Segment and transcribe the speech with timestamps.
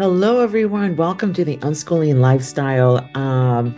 [0.00, 0.96] Hello, everyone.
[0.96, 3.74] Welcome to the Unschooling Lifestyle um,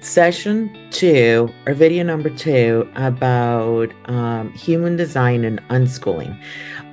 [0.00, 6.38] session two, or video number two, about um, human design and unschooling.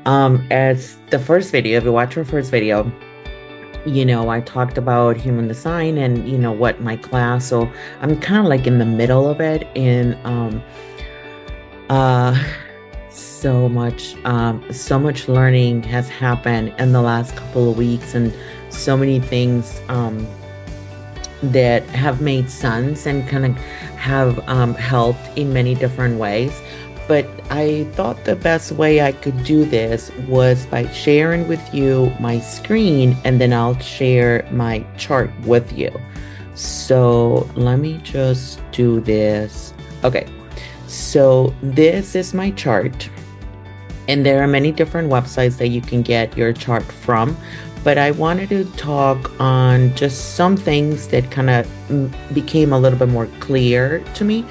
[0.06, 2.90] Um, as the first video, if you watch our first video,
[3.86, 7.70] you know, I talked about human design and, you know, what my class, so
[8.00, 9.68] I'm kind of like in the middle of it.
[9.76, 10.64] And, um,
[11.90, 12.42] uh,
[13.10, 18.32] so much um, so much learning has happened in the last couple of weeks and
[18.72, 20.28] so many things um,
[21.44, 23.56] that have made sense and kind of
[23.98, 26.62] have um, helped in many different ways.
[27.08, 32.14] But I thought the best way I could do this was by sharing with you
[32.20, 35.92] my screen and then I'll share my chart with you.
[36.54, 39.74] So let me just do this.
[40.04, 40.28] Okay,
[40.88, 43.10] so this is my chart.
[44.08, 47.36] And there are many different websites that you can get your chart from
[47.84, 52.98] but I wanted to talk on just some things that kind of became a little
[52.98, 54.46] bit more clear to me.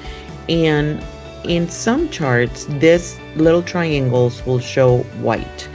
[0.49, 1.03] And
[1.45, 5.69] in some charts, this little triangles will show white.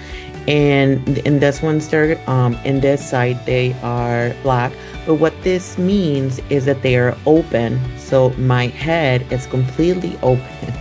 [0.46, 4.72] And in this one's they're um, in this side they are black.
[5.04, 7.80] But what this means is that they are open.
[7.98, 10.74] So my head is completely open.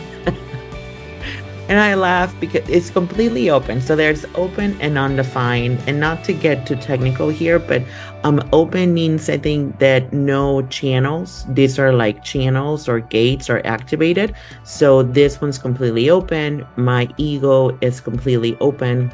[1.70, 3.80] And I laugh because it's completely open.
[3.80, 5.80] So there's open and undefined.
[5.86, 7.82] And not to get too technical here, but
[8.24, 11.46] um open means I think that no channels.
[11.48, 14.34] These are like channels or gates are activated.
[14.64, 16.66] So this one's completely open.
[16.74, 19.12] My ego is completely open.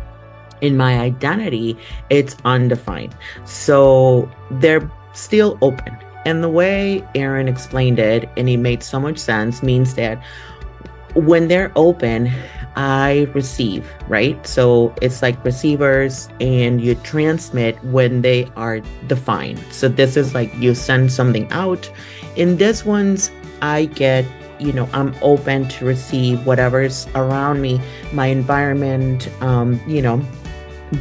[0.62, 1.76] In my identity,
[2.08, 3.14] it's undefined.
[3.44, 5.94] So they're still open.
[6.24, 10.20] And the way Erin explained it, and it made so much sense, means that
[11.16, 12.30] when they're open,
[12.76, 14.46] I receive, right?
[14.46, 19.60] So it's like receivers and you transmit when they are defined.
[19.70, 21.90] So this is like you send something out.
[22.36, 23.30] In this one's,
[23.62, 24.26] I get,
[24.58, 27.80] you know, I'm open to receive whatever's around me,
[28.12, 30.22] my environment, um, you know,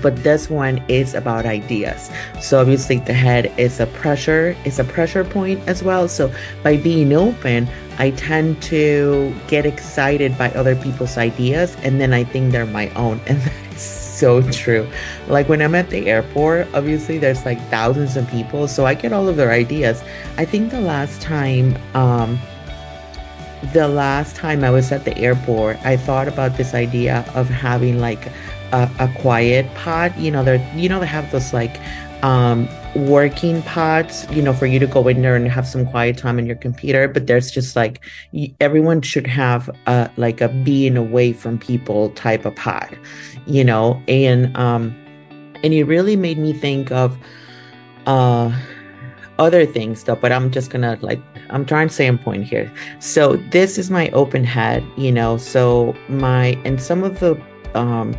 [0.01, 2.09] but this one is about ideas
[2.41, 6.75] so obviously the head is a pressure is a pressure point as well so by
[6.75, 12.51] being open i tend to get excited by other people's ideas and then i think
[12.51, 14.87] they're my own and that is so true.
[15.27, 19.11] Like when i'm at the airport obviously there's like thousands of people so i get
[19.11, 20.03] all of their ideas.
[20.37, 22.39] I think the last time um
[23.73, 27.99] the last time I was at the airport, I thought about this idea of having
[27.99, 28.31] like
[28.71, 30.15] a, a quiet pod.
[30.17, 31.79] You know, they're you know they have those like
[32.23, 36.17] um working pods you know for you to go in there and have some quiet
[36.17, 37.99] time on your computer but there's just like
[38.61, 42.97] everyone should have a like a being away from people type of pod
[43.45, 44.95] you know and um
[45.61, 47.17] and it really made me think of
[48.05, 48.49] uh
[49.39, 52.71] other things though but i'm just gonna like i'm trying to say a point here
[52.99, 57.39] so this is my open head you know so my and some of the
[57.73, 58.15] um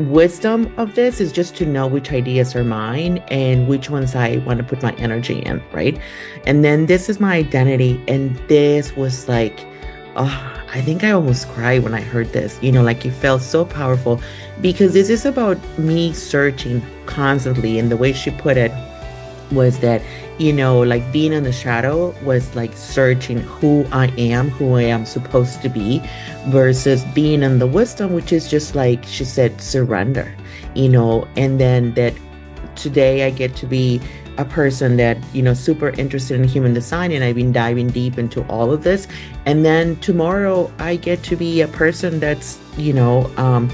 [0.00, 4.38] wisdom of this is just to know which ideas are mine and which ones I
[4.38, 5.98] want to put my energy in, right?
[6.46, 8.02] And then this is my identity.
[8.08, 9.60] And this was like,
[10.16, 12.58] oh, I think I almost cried when I heard this.
[12.62, 14.20] You know, like it felt so powerful
[14.60, 17.78] because this is about me searching constantly.
[17.78, 18.72] And the way she put it
[19.52, 20.00] was that
[20.40, 24.84] you know, like being in the shadow was like searching who I am, who I
[24.84, 26.02] am supposed to be,
[26.46, 30.34] versus being in the wisdom, which is just like she said, surrender,
[30.74, 32.14] you know, and then that
[32.74, 34.00] today I get to be
[34.38, 38.16] a person that, you know, super interested in human design and I've been diving deep
[38.16, 39.06] into all of this.
[39.44, 43.70] And then tomorrow I get to be a person that's, you know, um,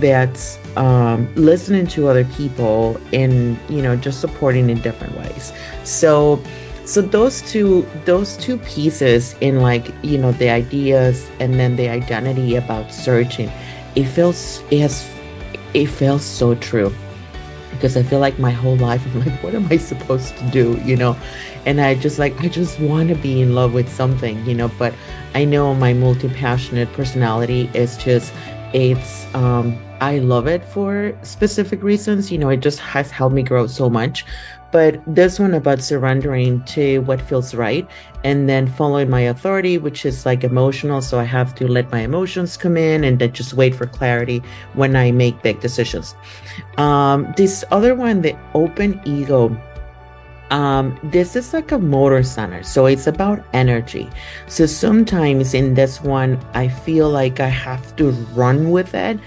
[0.00, 5.52] that's um, listening to other people and you know just supporting in different ways.
[5.84, 6.42] So
[6.84, 11.88] so those two those two pieces in like you know the ideas and then the
[11.88, 13.50] identity about searching
[13.96, 15.08] it feels it has
[15.72, 16.94] it feels so true.
[17.70, 20.80] Because i feel like my whole life i'm like what am i supposed to do
[20.84, 21.16] you know?
[21.66, 24.70] And i just like i just want to be in love with something you know?
[24.78, 24.94] But
[25.34, 28.32] i know my multi-passionate personality is just
[28.74, 32.30] it's um I love it for specific reasons.
[32.30, 34.26] You know, it just has helped me grow so much.
[34.72, 37.88] But this one about surrendering to what feels right
[38.24, 41.00] and then following my authority, which is like emotional.
[41.00, 44.42] So I have to let my emotions come in and then just wait for clarity
[44.72, 46.16] when I make big decisions.
[46.76, 49.56] Um, this other one, the open ego.
[50.50, 54.08] Um, this is like a motor center, so it's about energy.
[54.46, 59.18] So sometimes in this one, I feel like I have to run with it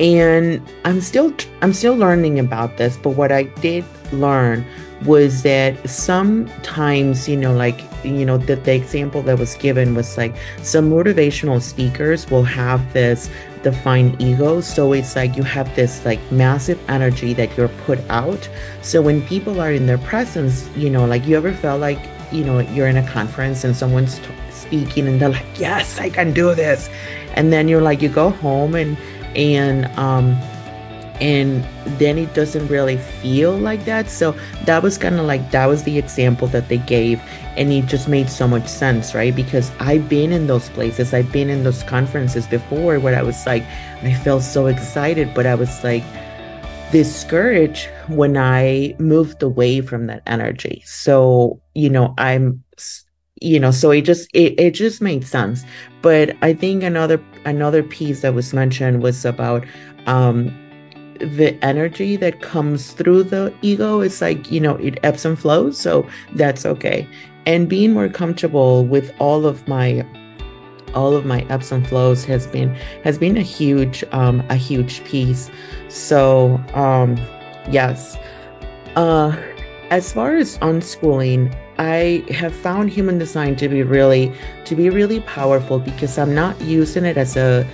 [0.00, 4.64] and i'm still i'm still learning about this but what i did learn
[5.04, 10.34] was that sometimes you know like you know the example that was given was like
[10.62, 13.28] some motivational speakers will have this
[13.62, 14.60] defined ego.
[14.60, 18.48] So it's like you have this like massive energy that you're put out.
[18.82, 22.00] So when people are in their presence you know like you ever felt like
[22.32, 26.08] you know you're in a conference and someone's t- speaking and they're like yes i
[26.08, 26.88] can do this.
[27.34, 28.96] And then you're like you go home and
[29.36, 30.36] and um
[31.20, 31.64] and
[31.98, 34.08] then it doesn't really feel like that.
[34.08, 34.34] So
[34.64, 37.20] that was kind of like that was the example that they gave
[37.56, 39.34] and it just made so much sense right?
[39.34, 43.44] Because i've been in those places i've been in those conferences before where i was
[43.46, 43.64] like
[44.02, 46.04] i felt so excited but i was like
[46.92, 50.82] discouraged when i moved away from that energy.
[50.84, 52.62] So you know i'm
[53.40, 55.64] you know so it just it, it just made sense.
[56.02, 59.64] But i think another another piece that was mentioned was about
[60.06, 60.52] um
[61.20, 65.78] the energy that comes through the ego is like you know it ebbs and flows
[65.78, 67.08] so that's okay.
[67.46, 70.06] And being more comfortable with all of my
[70.94, 72.74] all of my ebbs and flows has been
[73.04, 75.50] has been a huge um a huge piece.
[75.88, 77.16] So um
[77.70, 78.16] yes.
[78.96, 79.36] Uh
[79.90, 84.32] as far as unschooling i have found human design to be really
[84.64, 87.66] to be really powerful because i'm not using it as a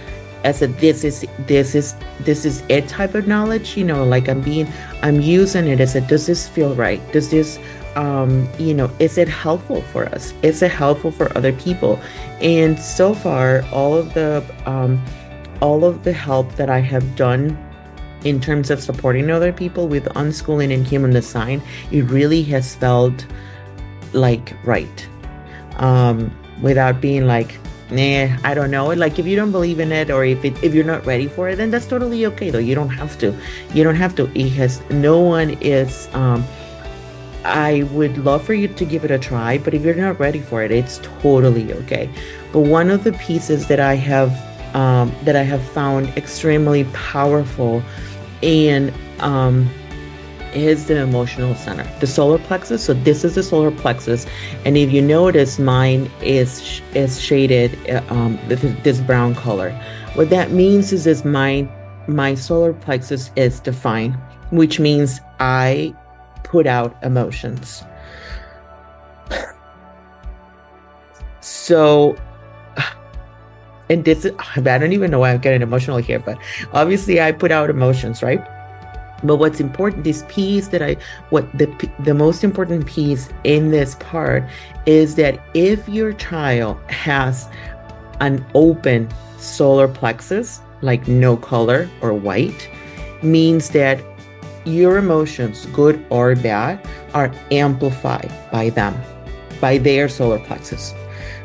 [0.44, 4.29] as a this is this is this is it type of knowledge you know like
[4.29, 4.67] i'm being
[5.03, 7.00] i'm using it as a does this feel right?
[7.12, 7.59] Does this
[7.97, 10.35] um you know is it helpful for us?
[10.43, 12.00] Is it helpful for other people?
[12.41, 15.03] And so far all of the um
[15.61, 17.56] all of the help that i have done
[18.25, 23.27] in terms of supporting other people with unschooling and human design it really has felt
[24.12, 25.09] like right.
[25.77, 26.31] Um
[26.62, 27.59] without being like
[27.91, 28.87] nah, I don't know.
[28.88, 31.49] Like if you don't believe in it or if it, if you're not ready for
[31.49, 32.59] it, then that's totally okay though.
[32.59, 33.35] You don't have to.
[33.73, 34.31] You don't have to.
[34.38, 36.44] It has no one is um
[37.44, 40.41] I would love for you to give it a try, but if you're not ready
[40.41, 42.11] for it, it's totally okay.
[42.53, 44.33] But one of the pieces that I have
[44.75, 47.83] um, that I have found extremely powerful
[48.43, 49.71] and um,
[50.56, 52.85] is the emotional center, the solar plexus.
[52.85, 54.26] So this is the solar plexus,
[54.64, 59.70] and if you notice, mine is is shaded uh, um, with this brown color.
[60.14, 61.69] What that means is, is my
[62.08, 64.17] my solar plexus is defined,
[64.50, 65.94] which means I
[66.43, 67.85] put out emotions.
[71.41, 72.17] So
[73.88, 76.38] and this is, I don't even know why I'm getting emotional here, but
[76.73, 78.44] obviously I put out emotions, right?
[79.22, 80.96] But what's important, this piece that I,
[81.30, 81.66] what the
[82.00, 84.44] the most important piece in this part
[84.84, 87.48] is that if your child has
[88.20, 89.08] an open
[89.38, 92.68] solar plexus, like no color or white,
[93.22, 94.02] means that
[94.64, 98.94] your emotions, good or bad, are amplified by them,
[99.60, 100.92] by their solar plexus.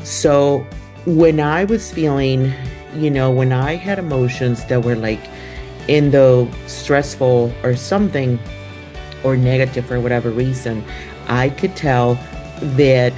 [0.04, 0.66] So
[1.06, 2.54] when I was feeling,
[2.96, 5.22] you know, when I had emotions that were like
[5.88, 8.40] in the stressful or something
[9.24, 10.84] or negative for whatever reason,
[11.28, 12.16] I could tell
[12.62, 13.14] that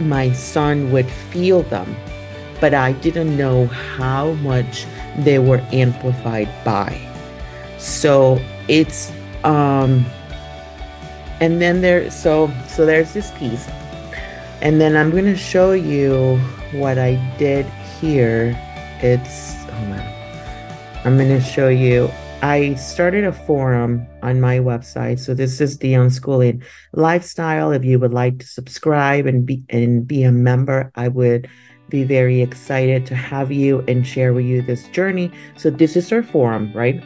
[0.00, 1.96] my son would feel them,
[2.60, 4.86] but I didn't know how much
[5.18, 7.00] they were amplified by.
[7.78, 9.12] So it's
[9.44, 10.04] um
[11.40, 13.68] and then there so so there's this piece.
[14.60, 16.36] And then I'm gonna show you
[16.72, 17.64] what I did
[18.00, 18.58] here.
[19.00, 19.57] It's.
[21.04, 22.10] I'm going to show you.
[22.42, 25.18] I started a forum on my website.
[25.20, 26.62] So this is the unschooling
[26.92, 27.72] lifestyle.
[27.72, 31.48] If you would like to subscribe and be and be a member, I would
[31.88, 35.30] be very excited to have you and share with you this journey.
[35.56, 37.02] So this is our forum, right?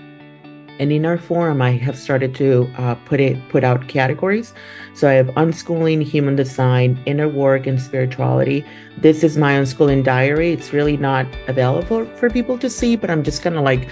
[0.79, 4.55] And in our forum, I have started to uh, put it put out categories.
[4.95, 8.65] So I have unschooling, human design, inner work, and spirituality.
[8.99, 10.53] This is my unschooling diary.
[10.53, 13.89] It's really not available for people to see, but I'm just kind of like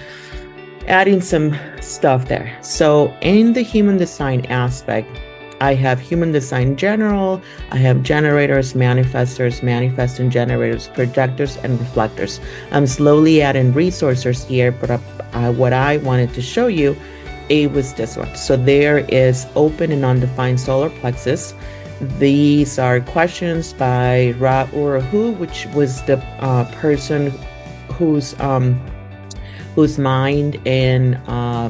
[0.87, 2.57] adding some stuff there.
[2.61, 5.09] So in the human design aspect,
[5.61, 7.39] I have human design general,
[7.69, 12.41] I have generators, manifestors, manifesting generators, projectors, and reflectors.
[12.71, 16.97] I'm slowly adding resources here, but uh, what I wanted to show you,
[17.49, 18.35] it was this one.
[18.35, 21.53] So there is open and undefined solar plexus.
[22.17, 27.29] These are questions by Ra Uru Hu, which was the uh, person
[27.93, 28.81] whose um,
[29.75, 31.69] whose mind and uh,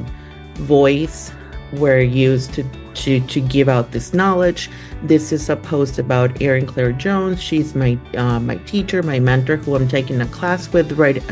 [0.54, 1.34] voice
[1.74, 2.64] were used to
[2.94, 4.70] to to give out this knowledge.
[5.04, 7.42] This is a post about Erin Claire Jones.
[7.42, 11.24] She's my uh, my teacher, my mentor, who I'm taking a class with right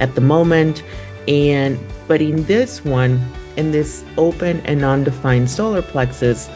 [0.00, 0.82] at the moment.
[1.26, 3.20] And But in this one,
[3.56, 6.48] in this open and undefined solar plexus,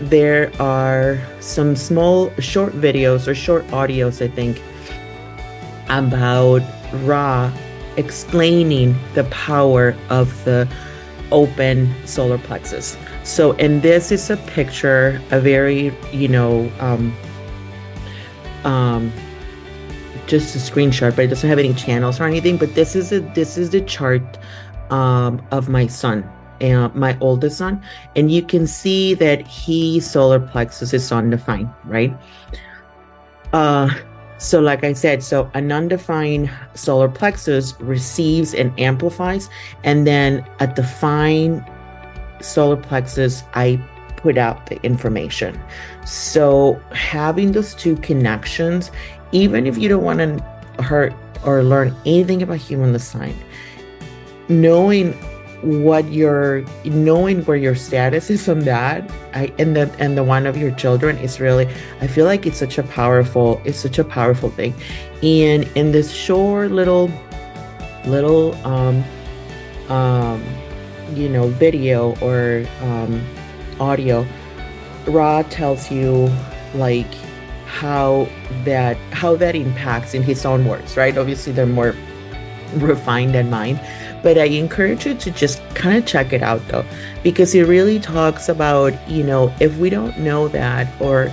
[0.00, 4.60] there are some small short videos or short audios, I think,
[5.88, 6.62] about
[7.04, 7.50] Ra
[7.96, 10.68] explaining the power of the
[11.32, 12.96] open solar plexus.
[13.22, 17.16] So, and this is a picture, a very, you know, um,
[18.64, 19.12] um,
[20.26, 22.56] just a screenshot, but it doesn't have any channels or anything.
[22.56, 24.38] But this is a this is the chart
[24.90, 26.24] um, of my son,
[26.60, 27.82] uh, my oldest son,
[28.16, 32.14] and you can see that he solar plexus is undefined, right?
[33.52, 33.88] Uh,
[34.44, 39.48] so, like I said, so an undefined solar plexus receives and amplifies,
[39.84, 41.64] and then a defined
[42.42, 43.80] solar plexus, I
[44.16, 45.58] put out the information.
[46.04, 48.90] So, having those two connections,
[49.32, 51.14] even if you don't want to hurt
[51.46, 53.34] or learn anything about human design,
[54.50, 55.18] knowing
[55.64, 59.10] what your knowing where your status is on that.
[59.32, 61.66] I, and the and the one of your children is really
[62.00, 64.74] i feel like it's such a powerful it's such a powerful thing.
[65.22, 67.10] And in this short little
[68.04, 69.02] little um
[69.88, 70.44] um
[71.14, 73.24] you know video or um
[73.80, 74.26] audio
[75.06, 76.30] ra tells you
[76.74, 77.12] like
[77.66, 78.28] how
[78.64, 81.16] that how that impacts in his own words right?
[81.16, 81.94] Obviously they're more
[82.76, 83.80] refined than mine
[84.24, 86.84] but I encourage you to just kind of check it out though,
[87.22, 91.30] because it really talks about, you know, if we don't know that, or,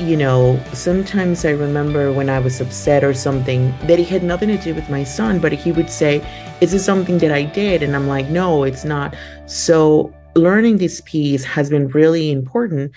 [0.00, 4.48] you know, sometimes I remember when I was upset or something that it had nothing
[4.48, 6.20] to do with my son, but he would say,
[6.60, 7.84] Is this something that I did?
[7.84, 9.16] And I'm like, No, it's not.
[9.46, 12.92] So learning this piece has been really important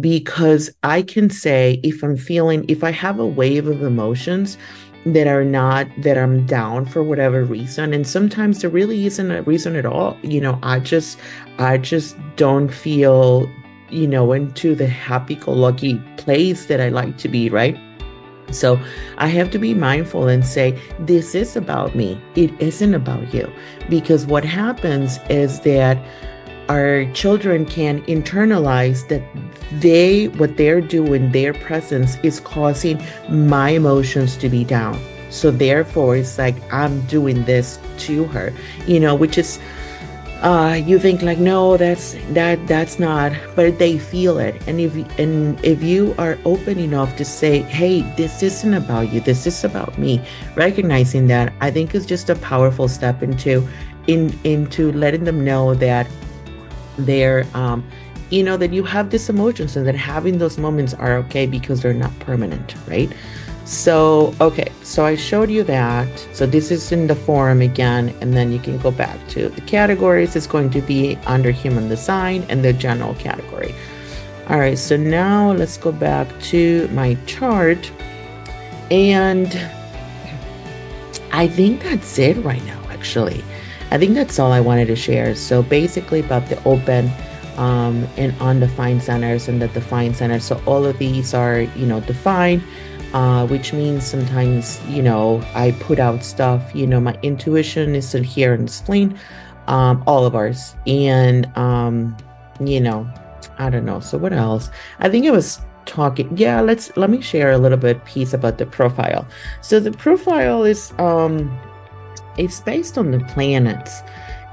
[0.00, 4.58] because I can say if I'm feeling, if I have a wave of emotions,
[5.06, 9.42] that are not that I'm down for whatever reason and sometimes there really isn't a
[9.42, 11.18] reason at all you know I just
[11.58, 13.50] I just don't feel
[13.90, 17.78] you know into the happy go lucky place that I like to be right
[18.50, 18.78] so
[19.18, 22.20] I have to be mindful and say, this is about me.
[22.36, 23.50] It isn't about you.
[23.88, 25.98] Because what happens is that
[26.68, 29.22] our children can internalize that
[29.80, 34.98] they what they're doing their presence is causing my emotions to be down.
[35.30, 38.52] So therefore it's like i'm doing this to her
[38.86, 39.58] you know which is
[40.42, 44.54] uh you think like no that's that that's not but they feel it.
[44.68, 49.20] And if and if you are open enough to say hey this isn't about you
[49.20, 50.20] this is about me
[50.54, 53.66] recognizing that i think is just a powerful step into
[54.06, 56.06] in into letting them know that
[56.98, 57.84] they're um
[58.30, 61.82] you know that you have these emotions and that having those moments are okay because
[61.82, 63.12] they're not permanent right?
[63.64, 66.08] So okay so i showed you that.
[66.32, 69.60] So this is in the forum again and then you can go back to the
[69.62, 70.36] categories.
[70.36, 73.74] It's going to be under human design and the general category.
[74.48, 77.90] All right so now let's go back to my chart.
[78.90, 79.48] And
[81.32, 83.42] i think that's it right now actually
[83.90, 85.34] I think that's all I wanted to share.
[85.34, 87.10] So basically about the open
[87.56, 90.44] um, and undefined centers and the defined centers.
[90.44, 92.62] So all of these are, you know, defined,
[93.12, 98.14] uh, which means sometimes, you know, I put out stuff, you know, my intuition is
[98.14, 99.18] in here and spleen,
[99.68, 100.74] um, all of ours.
[100.86, 102.16] And, um,
[102.60, 103.08] you know,
[103.58, 104.00] I don't know.
[104.00, 104.70] So what else?
[104.98, 108.56] I think it was talking yeah let's let me share a little bit piece about
[108.56, 109.26] the profile
[109.60, 111.54] so the profile is um
[112.36, 114.02] it's based on the planets.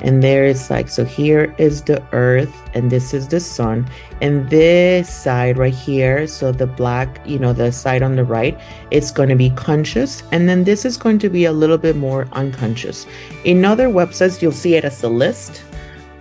[0.03, 3.87] And there is like so here is the earth and this is the sun.
[4.19, 8.59] And this side right here so the black you know the side on the right
[8.89, 10.23] it's going to be conscious.
[10.31, 13.05] And then this is going to be a little bit more unconscious.
[13.43, 15.63] In other websites you'll see it as a list.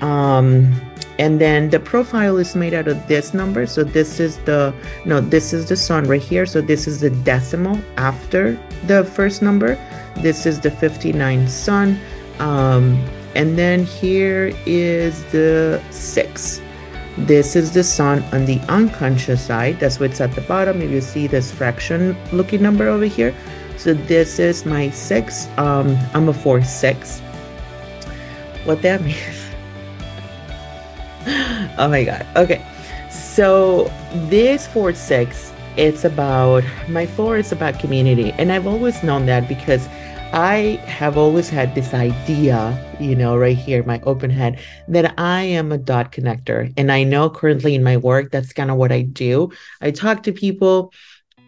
[0.02, 0.89] Um
[1.20, 4.74] and then the profile is made out of this number so this is the
[5.04, 8.58] no this is the sun right here so this is the decimal after
[8.88, 9.78] the first number
[10.16, 11.98] this is the 59 sun.
[12.38, 13.02] Um,
[13.34, 16.60] and then here is the six.
[17.16, 19.80] This is the sun on the unconscious side.
[19.80, 20.82] That's what's at the bottom.
[20.82, 23.34] If you see this fraction looking number over here.
[23.76, 25.48] So this is my six.
[25.56, 27.20] Um, I'm a four six.
[28.64, 29.49] What that means.
[31.78, 32.26] oh my god.
[32.36, 32.64] Okay.
[33.10, 33.90] So
[34.28, 38.32] this four six, it's about my four is about community.
[38.38, 39.88] And I've always known that because
[40.32, 45.42] I have always had this idea, you know, right here, my open head, that I
[45.42, 46.72] am a dot connector.
[46.76, 49.50] And I know currently in my work, that's kind of what I do.
[49.80, 50.92] I talk to people,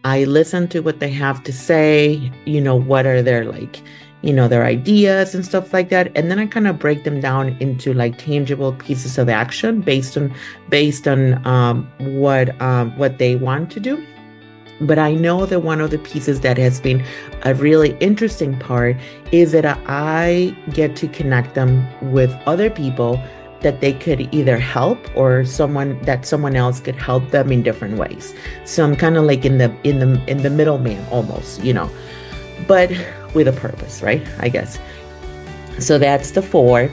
[0.03, 3.81] I listen to what they have to say, you know, what are their like,
[4.23, 6.09] you know, their ideas and stuff like that.
[6.15, 10.17] And then I kind of break them down into like tangible pieces of action based
[10.17, 10.33] on
[10.69, 14.03] based on um, what um, what they want to do.
[14.81, 17.05] But I know that one of the pieces that has been
[17.43, 18.97] a really interesting part
[19.31, 23.21] is that I get to connect them with other people
[23.59, 27.97] that they could either help or someone that someone else could help them in different
[27.97, 28.33] ways.
[28.65, 31.89] So I'm kind of like in the in the in the middleman almost, you know,
[32.67, 32.89] but
[33.33, 34.25] with a purpose, right?
[34.39, 34.79] I guess.
[35.79, 36.89] So that's the four.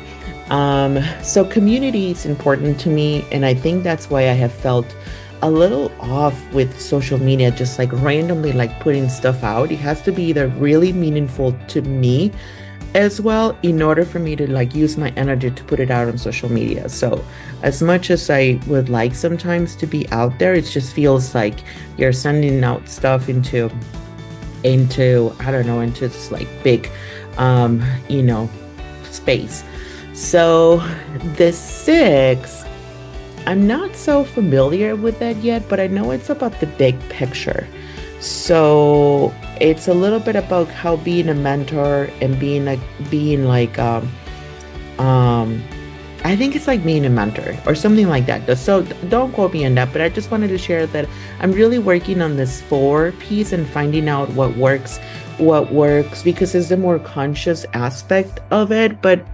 [0.50, 4.97] Um, so community is important to me, and I think that's why I have felt
[5.42, 9.70] a little off with social media, just like randomly like putting stuff out.
[9.70, 12.32] It has to be either really meaningful to me
[12.94, 16.09] as well in order for me to like use my energy to put it out
[16.09, 16.88] on social media.
[16.88, 17.25] So
[17.62, 21.61] as much as I would like sometimes to be out there, it just feels like
[21.97, 23.70] you're sending out stuff into
[24.64, 26.90] into I don't know, into this like big
[27.38, 28.50] um, you know,
[29.05, 29.64] space.
[30.12, 30.79] So
[31.37, 32.64] the six
[33.47, 37.67] I'm not so familiar with that yet, but I know it's about the big picture.
[38.21, 43.79] So it's a little bit about how being a mentor and being like being like
[43.79, 44.11] um
[44.99, 45.62] um
[46.25, 48.59] I think it's like being a mentor or something like that.
[48.59, 51.09] So don't quote me on that, but I just wanted to share that
[51.41, 54.99] I'm really working on this four piece and finding out what works,
[55.39, 59.25] what works because it's the more conscious aspect of it, but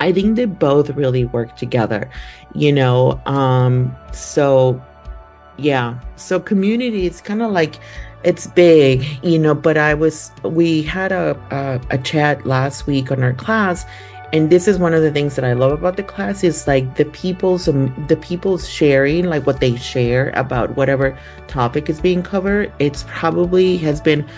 [0.00, 2.10] I think they both really work together,
[2.54, 3.20] you know.
[3.26, 4.82] Um, so
[5.56, 7.76] yeah, so community is kind of like
[8.24, 9.54] it's big, you know.
[9.54, 13.84] But I was we had a, a a chat last week on our class,
[14.32, 16.96] and this is one of the things that I love about the class is like
[16.96, 22.72] the people's the people's sharing like what they share about whatever topic is being covered.
[22.78, 24.28] It's probably has been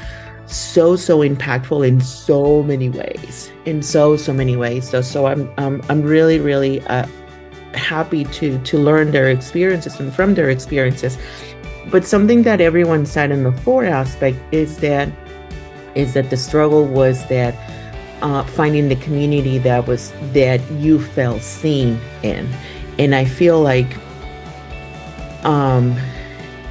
[0.46, 5.48] so so impactful in so many ways in so so many ways so so i'm
[5.58, 7.06] um, i'm really really uh,
[7.72, 11.16] happy to to learn their experiences and from their experiences
[11.88, 15.08] but something that everyone said in the four aspect is that
[15.94, 17.54] is that the struggle was that
[18.22, 22.48] uh, finding the community that was that you felt seen in.
[22.98, 23.96] And i feel like
[25.44, 25.98] um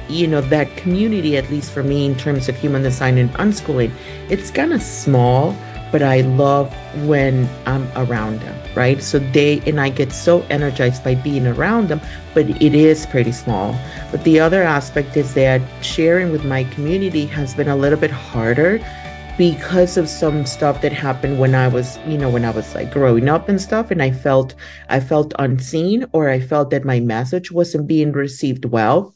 [0.08, 3.92] you know that community at least for me in terms of human design and unschooling
[4.28, 5.56] it's kind of small
[5.90, 6.72] but i love
[7.06, 9.02] when i'm around them right?
[9.02, 12.00] So they and i get so energized by being around them
[12.34, 13.76] but it is pretty small.
[14.10, 18.10] But the other aspect is that sharing with my community has been a little bit
[18.10, 18.78] harder
[19.40, 22.92] because of some stuff that happened when I was, you know, when I was like
[22.92, 24.54] growing up and stuff and I felt
[24.90, 29.14] I felt unseen or I felt that my message wasn't being received well.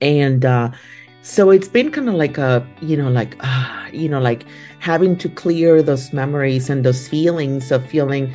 [0.00, 0.70] And uh,
[1.20, 4.46] so it's been kind of like a you know like uh, you know like
[4.78, 8.32] having to clear those memories and those feelings of feeling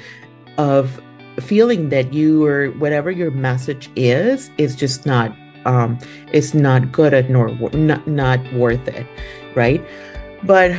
[0.59, 1.01] of
[1.39, 5.97] feeling that you or whatever your message is is just not um
[6.31, 9.07] it's not good at nor not not worth it
[9.55, 9.81] right?
[10.43, 10.77] But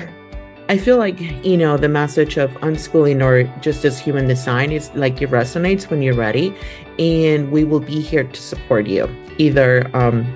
[0.70, 4.90] I feel like, you know, the message of unschooling or just as human design is
[4.94, 6.54] like it resonates when you're ready.
[6.98, 10.26] And we will be here to support you, either um,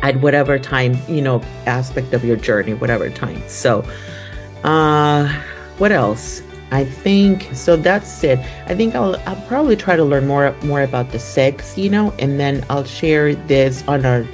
[0.00, 3.42] at whatever time, you know, aspect of your journey, whatever time.
[3.46, 3.84] So,
[4.64, 5.28] uh,
[5.76, 6.42] what else?
[6.70, 7.76] I think so.
[7.76, 8.38] That's it.
[8.66, 12.12] I think I'll I'll probably try to learn more more about the six, you know,
[12.18, 14.26] and then I'll share this on our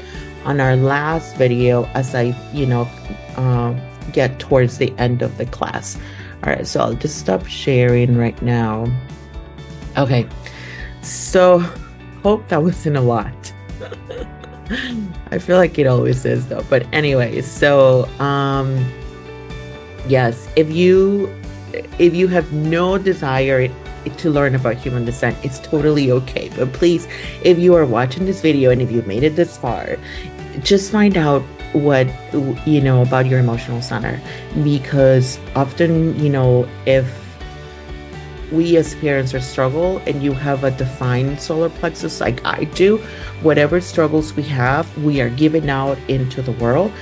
[0.45, 2.89] on our last video as I, you know,
[3.37, 3.75] uh,
[4.13, 5.97] get towards the end of the class.
[6.43, 8.87] All right, so I'll just stop sharing right now.
[9.97, 10.29] Okay,
[11.03, 11.59] so
[12.23, 13.53] hope that wasn't a lot.
[15.31, 16.65] I feel like it always is though.
[16.69, 18.85] But anyway, so um
[20.09, 21.33] yes, if you
[21.99, 23.69] if you have no desire
[24.19, 26.51] to learn about human descent, it's totally okay.
[26.57, 27.09] But please,
[27.43, 29.97] if you are watching this video and if you made it this far,
[30.63, 31.43] just find out
[31.75, 32.09] what
[32.67, 34.21] you know about your emotional center
[34.63, 37.25] because often, you know, if
[38.53, 42.99] we as parents are struggle and you have a defined solar plexus like I do,
[43.43, 46.93] whatever struggles we have, we are giving out into the world,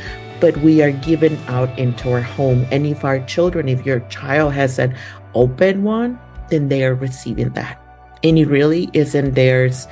[0.40, 2.66] but we are given out into our home.
[2.70, 4.96] And if our children, if your child has an
[5.34, 7.78] open one, then they are receiving that.
[8.24, 9.86] And it really isn't theirs.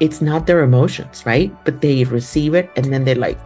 [0.00, 1.52] It's not their emotions, right?
[1.64, 3.38] But they receive it and then they like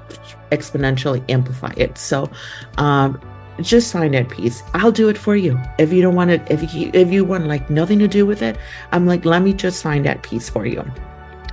[0.51, 1.99] exponentially amplify it.
[1.99, 2.31] So,
[2.79, 3.21] um,
[3.61, 4.63] just find that piece.
[4.75, 5.59] I'll do it for you.
[5.79, 8.43] If you don't want it, if you if you want like nothing to do with
[8.43, 8.59] it,
[8.93, 10.85] I'm like, let me just find that piece for you.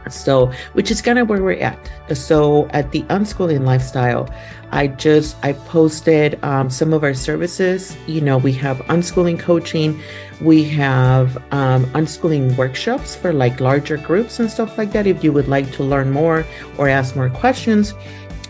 [0.09, 1.79] so which is kind of where we're at
[2.13, 4.29] so at the unschooling lifestyle
[4.71, 9.99] i just i posted um, some of our services you know we have unschooling coaching
[10.41, 15.31] we have um, unschooling workshops for like larger groups and stuff like that if you
[15.31, 16.45] would like to learn more
[16.77, 17.93] or ask more questions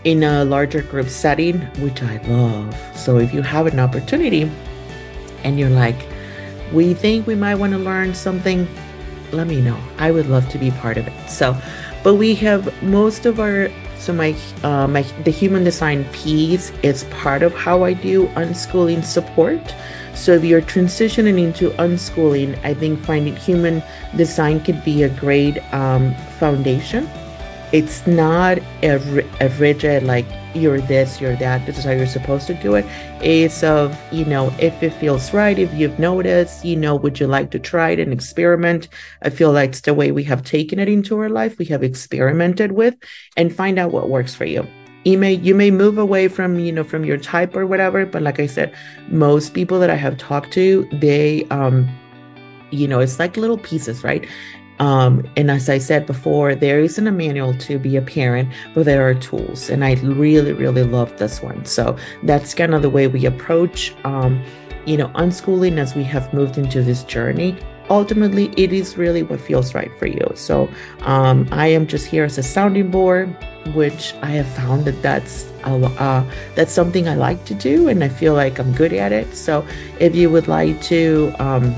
[0.04, 4.50] in a larger group setting which i love so if you have an opportunity
[5.44, 6.06] and you're like
[6.72, 8.66] we think we might want to learn something
[9.34, 9.78] let me know.
[9.98, 11.30] I would love to be part of it.
[11.30, 11.56] So,
[12.02, 17.04] but we have most of our so my uh, my the human design piece is
[17.04, 19.74] part of how I do unschooling support.
[20.14, 23.82] So if you're transitioning into unschooling, I think finding human
[24.16, 27.08] design could be a great um, foundation
[27.74, 28.94] it's not a,
[29.40, 32.86] a rigid like you're this you're that this is how you're supposed to do it.
[33.20, 37.26] It's of you know if it feels right if you've noticed you know would you
[37.26, 38.86] like to try it and experiment?
[39.22, 41.82] I feel like it's the way we have taken it into our life we have
[41.82, 42.94] experimented with
[43.36, 44.64] and find out what works for you.
[45.04, 48.22] You may you may move away from you know from your type or whatever but
[48.22, 48.72] like i said
[49.08, 51.86] most people that i have talked to they um
[52.70, 54.26] you know it's like little pieces right
[54.78, 58.84] um, and as I said before, there isn't a manual to be a parent, but
[58.84, 59.70] there are tools.
[59.70, 61.64] And I really, really love this one.
[61.64, 64.42] So that's kind of the way we approach, um,
[64.84, 67.56] you know, unschooling as we have moved into this journey.
[67.90, 70.26] Ultimately, it is really what feels right for you.
[70.34, 70.70] So
[71.02, 73.36] um, I am just here as a sounding board,
[73.74, 78.08] which I have found that that's uh, that's something I like to do, and I
[78.08, 79.34] feel like I'm good at it.
[79.34, 79.66] So
[79.98, 81.74] if you would like to um,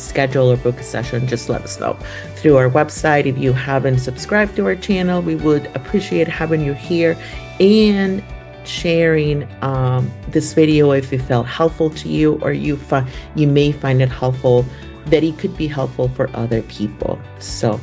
[0.00, 1.98] schedule or book a session, just let us know
[2.36, 3.26] through our website.
[3.26, 7.16] If you haven't subscribed to our channel, we would appreciate having you here
[7.60, 8.22] and
[8.64, 13.72] sharing um, this video if it felt helpful to you or you fi- you may
[13.72, 14.64] find it helpful
[15.06, 17.18] that it could be helpful for other people.
[17.38, 17.80] So,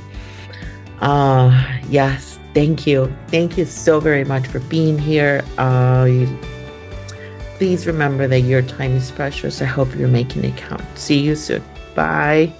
[1.01, 3.13] uh, yes, thank you.
[3.27, 5.43] Thank you so very much for being here.
[5.57, 6.25] Uh,
[7.57, 9.61] please remember that your time is precious.
[9.61, 10.83] I hope you're making it count.
[10.95, 11.63] See you soon.
[11.97, 12.53] Bye.